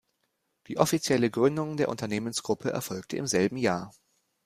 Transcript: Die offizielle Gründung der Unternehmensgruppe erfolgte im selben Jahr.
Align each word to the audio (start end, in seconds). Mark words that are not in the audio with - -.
Die 0.65 0.79
offizielle 0.79 1.29
Gründung 1.29 1.77
der 1.77 1.87
Unternehmensgruppe 1.89 2.71
erfolgte 2.71 3.17
im 3.17 3.27
selben 3.27 3.57
Jahr. 3.57 3.93